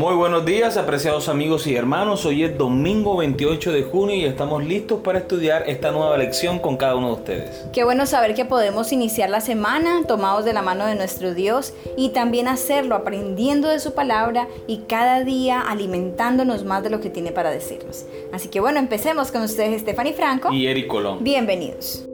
[0.00, 2.24] Muy buenos días, apreciados amigos y hermanos.
[2.24, 6.78] Hoy es domingo 28 de junio y estamos listos para estudiar esta nueva lección con
[6.78, 7.66] cada uno de ustedes.
[7.74, 11.74] Qué bueno saber que podemos iniciar la semana tomados de la mano de nuestro Dios
[11.98, 17.10] y también hacerlo aprendiendo de su palabra y cada día alimentándonos más de lo que
[17.10, 18.06] tiene para decirnos.
[18.32, 21.18] Así que bueno, empecemos con ustedes Stephanie Franco y Eric Colón.
[21.22, 22.06] Bienvenidos.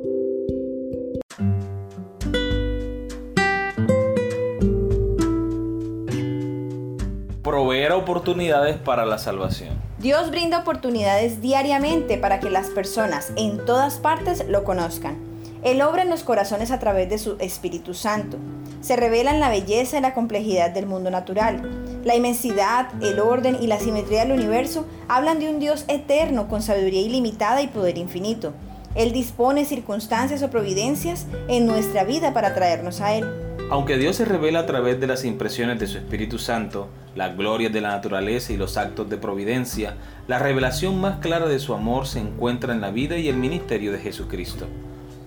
[7.47, 9.77] Proveer oportunidades para la salvación.
[10.01, 15.17] Dios brinda oportunidades diariamente para que las personas en todas partes lo conozcan.
[15.63, 18.37] Él obra en los corazones a través de su Espíritu Santo.
[18.81, 22.03] Se revelan la belleza y la complejidad del mundo natural.
[22.05, 26.63] La inmensidad, el orden y la simetría del universo hablan de un Dios eterno con
[26.63, 28.55] sabiduría ilimitada y poder infinito.
[28.97, 33.46] Él dispone circunstancias o providencias en nuestra vida para traernos a Él.
[33.69, 36.87] Aunque Dios se revela a través de las impresiones de su Espíritu Santo,
[37.17, 39.97] las glorias de la naturaleza y los actos de providencia,
[40.29, 43.91] la revelación más clara de su amor se encuentra en la vida y el ministerio
[43.91, 44.67] de Jesucristo.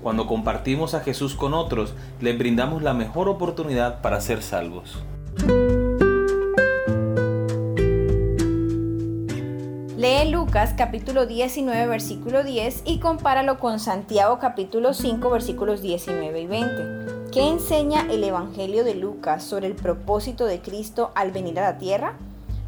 [0.02, 5.04] Cuando compartimos a Jesús con otros, les brindamos la mejor oportunidad para ser salvos.
[9.98, 16.48] Lee Lucas capítulo 19 versículo 10 y compáralo con Santiago capítulo 5 versículos 19 y
[16.48, 17.19] 20.
[17.32, 21.78] ¿Qué enseña el Evangelio de Lucas sobre el propósito de Cristo al venir a la
[21.78, 22.18] tierra?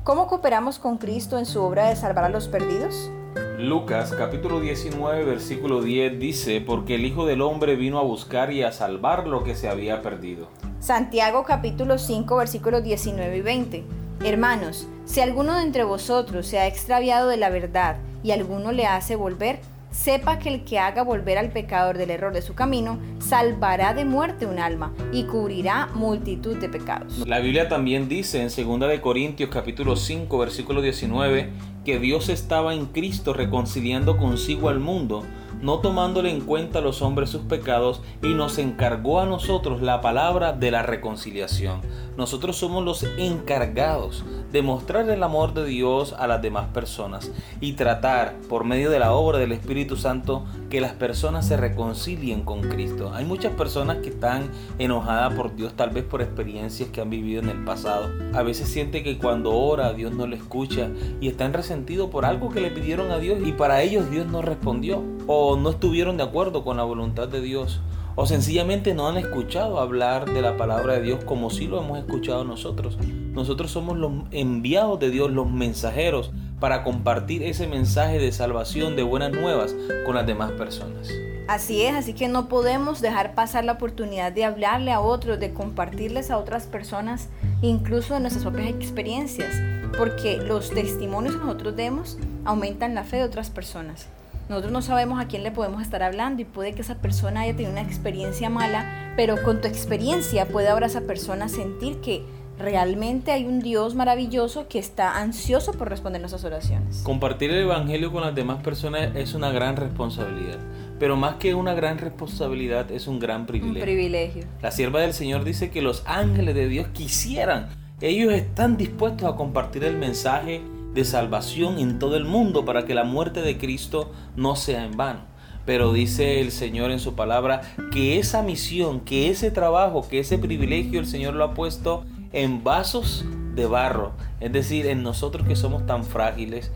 [0.04, 3.10] ¿Cómo cooperamos con Cristo en su obra de salvar a los perdidos?
[3.58, 8.62] Lucas capítulo 19 versículo 10 dice, porque el Hijo del Hombre vino a buscar y
[8.62, 10.48] a salvar lo que se había perdido.
[10.80, 13.84] Santiago capítulo 5 versículos 19 y 20.
[14.24, 18.86] Hermanos, si alguno de entre vosotros se ha extraviado de la verdad y alguno le
[18.86, 19.60] hace volver,
[19.92, 24.06] sepa que el que haga volver al pecador del error de su camino, salvará de
[24.06, 27.28] muerte un alma y cubrirá multitud de pecados.
[27.28, 31.50] La Biblia también dice en 2 de Corintios capítulo 5 versículo 19
[31.86, 35.24] que Dios estaba en Cristo reconciliando consigo al mundo
[35.62, 40.02] no tomándole en cuenta a los hombres sus pecados, y nos encargó a nosotros la
[40.02, 41.82] palabra de la reconciliación.
[42.18, 47.74] Nosotros somos los encargados de mostrar el amor de Dios a las demás personas y
[47.74, 52.62] tratar por medio de la obra del Espíritu Santo que las personas se reconcilien con
[52.62, 53.14] Cristo.
[53.14, 57.42] Hay muchas personas que están enojadas por Dios, tal vez por experiencias que han vivido
[57.42, 58.10] en el pasado.
[58.34, 60.90] A veces siente que cuando ora Dios no le escucha
[61.20, 64.42] y están resentidos por algo que le pidieron a Dios y para ellos Dios no
[64.42, 65.02] respondió.
[65.34, 67.80] O no estuvieron de acuerdo con la voluntad de Dios
[68.16, 72.00] o sencillamente no han escuchado hablar de la palabra de Dios como si lo hemos
[72.00, 72.98] escuchado nosotros.
[73.32, 79.04] Nosotros somos los enviados de Dios, los mensajeros, para compartir ese mensaje de salvación, de
[79.04, 79.74] buenas nuevas
[80.06, 81.08] con las demás personas.
[81.48, 85.54] Así es, así que no podemos dejar pasar la oportunidad de hablarle a otros, de
[85.54, 87.30] compartirles a otras personas,
[87.62, 89.56] incluso de nuestras propias experiencias,
[89.98, 94.10] porque los testimonios que nosotros demos aumentan la fe de otras personas.
[94.52, 97.54] Nosotros no sabemos a quién le podemos estar hablando y puede que esa persona haya
[97.54, 102.26] tenido una experiencia mala, pero con tu experiencia puede ahora esa persona sentir que
[102.60, 107.02] realmente hay un Dios maravilloso que está ansioso por responder nuestras oraciones.
[107.06, 110.60] Compartir el Evangelio con las demás personas es una gran responsabilidad,
[111.00, 113.80] pero más que una gran responsabilidad es un gran privilegio.
[113.80, 114.44] Un privilegio.
[114.62, 117.70] La sierva del Señor dice que los ángeles de Dios quisieran,
[118.02, 120.62] ellos están dispuestos a compartir el mensaje
[120.94, 124.98] de salvación en todo el mundo para que la muerte de Cristo no sea en
[124.98, 125.22] vano.
[125.66, 130.38] Pero dice el Señor en su palabra que esa misión, que ese trabajo, que ese
[130.38, 132.04] privilegio el Señor lo ha puesto
[132.34, 133.26] en vasos
[133.56, 134.14] de barro.
[134.40, 136.72] Es decir, en nosotros que somos tan frágiles,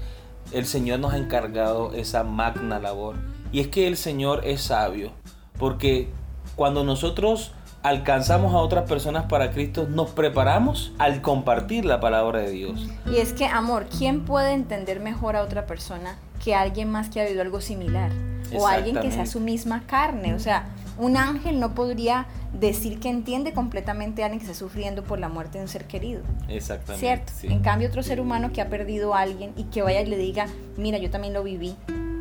[0.51, 3.15] el Señor nos ha encargado esa magna labor.
[3.51, 5.11] Y es que el Señor es sabio,
[5.57, 6.09] porque
[6.55, 7.53] cuando nosotros
[7.85, 12.87] alcanzamos a otras personas para Cristo, nos preparamos al compartir la palabra de Dios.
[13.05, 17.21] Y es que, amor, ¿quién puede entender mejor a otra persona que alguien más que
[17.21, 18.11] ha vivido algo similar?
[18.55, 20.33] O alguien que sea su misma carne.
[20.33, 20.65] O sea,
[20.97, 22.25] un ángel no podría
[22.59, 25.85] decir que entiende completamente a alguien que está sufriendo por la muerte de un ser
[25.85, 26.21] querido.
[26.47, 26.99] Exactamente.
[26.99, 27.53] ¿Cierto?
[27.53, 30.17] En cambio, otro ser humano que ha perdido a alguien y que vaya y le
[30.17, 31.75] diga, mira, yo también lo viví,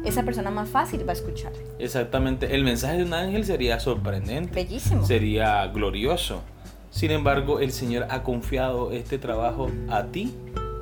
[0.04, 1.52] esa persona más fácil va a escuchar.
[1.78, 2.54] Exactamente.
[2.54, 4.54] El mensaje de un ángel sería sorprendente.
[4.54, 5.04] Bellísimo.
[5.04, 6.42] Sería glorioso.
[6.90, 10.34] Sin embargo, el Señor ha confiado este trabajo a ti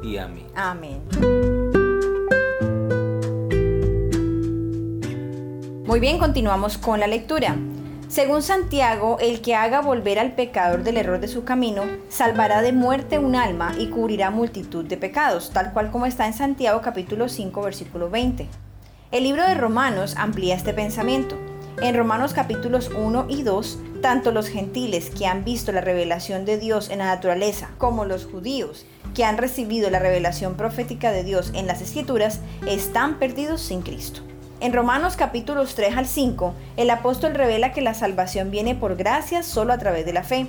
[0.02, 0.44] y a mí.
[0.54, 1.00] Amén.
[5.86, 7.56] Muy bien, continuamos con la lectura.
[8.08, 12.72] Según Santiago, el que haga volver al pecador del error de su camino, salvará de
[12.72, 17.30] muerte un alma y cubrirá multitud de pecados, tal cual como está en Santiago capítulo
[17.30, 18.48] 5 versículo 20.
[19.12, 21.36] El libro de Romanos amplía este pensamiento.
[21.82, 26.56] En Romanos capítulos 1 y 2, tanto los gentiles que han visto la revelación de
[26.56, 31.50] Dios en la naturaleza como los judíos que han recibido la revelación profética de Dios
[31.54, 34.22] en las escrituras están perdidos sin Cristo.
[34.60, 39.42] En Romanos capítulos 3 al 5, el apóstol revela que la salvación viene por gracia
[39.42, 40.46] solo a través de la fe.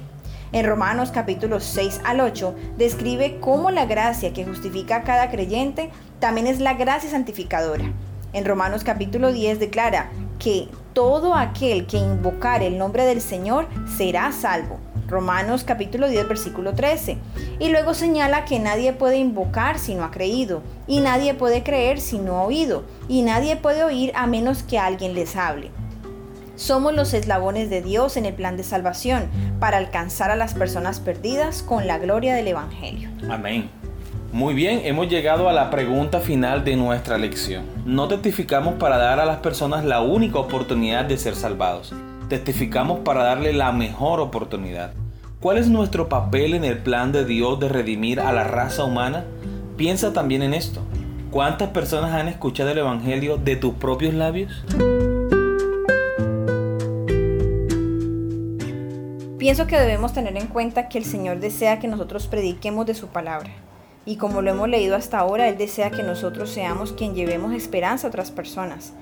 [0.53, 5.89] En Romanos capítulos 6 al 8 describe cómo la gracia que justifica a cada creyente
[6.21, 7.91] también es la gracia santificadora.
[8.33, 10.09] En Romanos capítulo 10 declara
[10.39, 14.79] que todo aquel que invocar el nombre del Señor será salvo.
[15.07, 17.17] Romanos capítulo 10 versículo 13.
[17.59, 22.01] Y luego señala que nadie puede invocar si no ha creído, y nadie puede creer
[22.01, 25.69] si no ha oído, y nadie puede oír a menos que alguien les hable.
[26.55, 30.99] Somos los eslabones de Dios en el plan de salvación para alcanzar a las personas
[30.99, 33.09] perdidas con la gloria del Evangelio.
[33.29, 33.69] Amén.
[34.33, 37.65] Muy bien, hemos llegado a la pregunta final de nuestra lección.
[37.85, 41.93] No testificamos para dar a las personas la única oportunidad de ser salvados.
[42.29, 44.93] Testificamos para darle la mejor oportunidad.
[45.39, 49.23] ¿Cuál es nuestro papel en el plan de Dios de redimir a la raza humana?
[49.77, 50.81] Piensa también en esto.
[51.29, 54.65] ¿Cuántas personas han escuchado el Evangelio de tus propios labios?
[59.37, 63.09] Pienso que debemos tener en cuenta que el Señor desea que nosotros prediquemos de su
[63.09, 63.51] palabra.
[64.05, 68.07] Y como lo hemos leído hasta ahora, Él desea que nosotros seamos quien llevemos esperanza
[68.07, 68.93] a otras personas.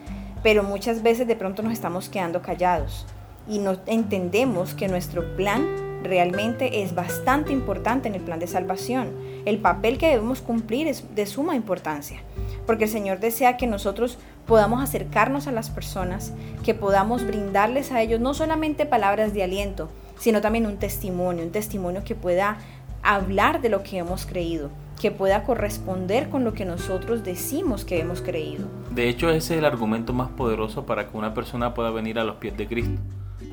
[0.43, 3.05] Pero muchas veces de pronto nos estamos quedando callados
[3.47, 5.65] y no entendemos que nuestro plan
[6.03, 9.15] realmente es bastante importante en el plan de salvación.
[9.45, 12.21] El papel que debemos cumplir es de suma importancia,
[12.65, 14.17] porque el Señor desea que nosotros
[14.47, 16.33] podamos acercarnos a las personas,
[16.63, 19.89] que podamos brindarles a ellos no solamente palabras de aliento,
[20.19, 22.57] sino también un testimonio, un testimonio que pueda
[23.03, 24.69] hablar de lo que hemos creído,
[24.99, 28.67] que pueda corresponder con lo que nosotros decimos que hemos creído.
[28.91, 32.23] De hecho, ese es el argumento más poderoso para que una persona pueda venir a
[32.23, 33.01] los pies de Cristo.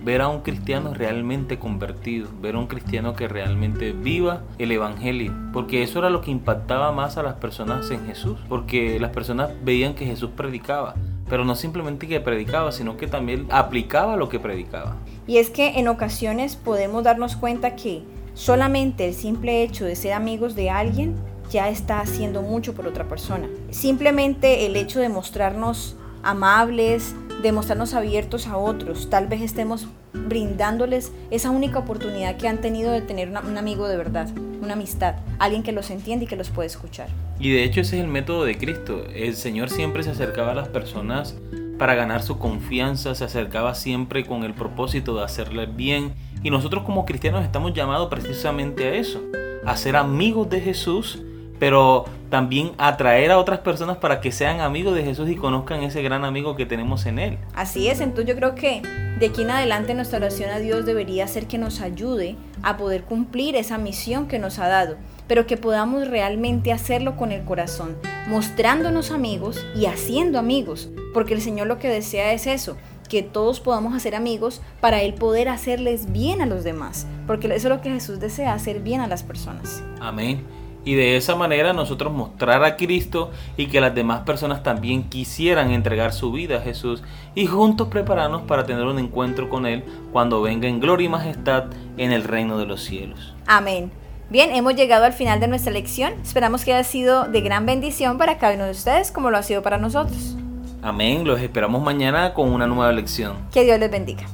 [0.05, 5.33] Ver a un cristiano realmente convertido, ver a un cristiano que realmente viva el Evangelio,
[5.53, 9.51] porque eso era lo que impactaba más a las personas en Jesús, porque las personas
[9.65, 10.95] veían que Jesús predicaba,
[11.29, 14.97] pero no simplemente que predicaba, sino que también aplicaba lo que predicaba.
[15.27, 18.03] Y es que en ocasiones podemos darnos cuenta que
[18.39, 21.17] solamente el simple hecho de ser amigos de alguien
[21.51, 23.49] ya está haciendo mucho por otra persona.
[23.71, 31.13] Simplemente el hecho de mostrarnos amables, de mostrarnos abiertos a otros, tal vez estemos brindándoles
[31.33, 34.29] esa única oportunidad que han tenido de tener un amigo de verdad,
[34.63, 37.09] una amistad, alguien que los entiende y que los puede escuchar.
[37.41, 39.05] Y de hecho ese es el método de Cristo.
[39.13, 41.37] El Señor siempre se acercaba a las personas
[41.77, 46.13] para ganar su confianza, se acercaba siempre con el propósito de hacerles bien.
[46.43, 49.23] Y nosotros como cristianos estamos llamados precisamente a eso,
[49.65, 51.21] a ser amigos de Jesús,
[51.59, 56.03] pero también atraer a otras personas para que sean amigos de Jesús y conozcan ese
[56.03, 57.39] gran amigo que tenemos en Él.
[57.55, 58.83] Así es, entonces yo creo que
[59.19, 63.05] de aquí en adelante nuestra oración a Dios debería ser que nos ayude a poder
[63.05, 64.97] cumplir esa misión que nos ha dado,
[65.27, 67.97] pero que podamos realmente hacerlo con el corazón,
[68.29, 72.77] mostrándonos amigos y haciendo amigos, porque el Señor lo que desea es eso,
[73.09, 77.69] que todos podamos hacer amigos para Él poder hacerles bien a los demás, porque eso
[77.69, 79.83] es lo que Jesús desea, hacer bien a las personas.
[80.01, 80.45] Amén.
[80.89, 85.71] Y de esa manera nosotros mostrar a Cristo y que las demás personas también quisieran
[85.71, 87.03] entregar su vida a Jesús
[87.35, 91.65] y juntos prepararnos para tener un encuentro con Él cuando venga en gloria y majestad
[91.99, 93.35] en el reino de los cielos.
[93.47, 93.91] Amén.
[94.31, 96.15] Bien, hemos llegado al final de nuestra lección.
[96.23, 99.43] Esperamos que haya sido de gran bendición para cada uno de ustedes como lo ha
[99.43, 100.38] sido para nosotros.
[100.83, 101.27] Amén.
[101.27, 103.37] Los esperamos mañana con una nueva lección.
[103.53, 104.25] Que Dios les bendiga.